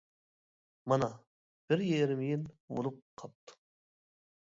مانا 0.93 1.09
بىر 1.73 1.85
يېرىم 1.91 2.25
يىل 2.31 2.51
بولۇپ 2.75 3.01
قاپتۇ. 3.23 3.63